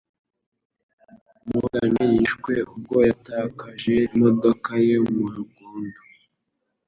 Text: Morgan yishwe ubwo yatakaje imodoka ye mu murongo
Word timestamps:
Morgan 1.49 1.95
yishwe 2.19 2.53
ubwo 2.73 2.95
yatakaje 3.09 3.95
imodoka 4.15 4.69
ye 4.87 4.95
mu 5.05 5.13
murongo 5.19 5.99